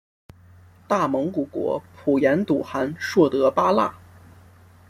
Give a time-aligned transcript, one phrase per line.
[0.87, 3.93] 大蒙古国普颜笃汗硕德八剌。